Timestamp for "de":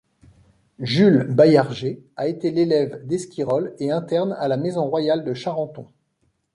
5.23-5.35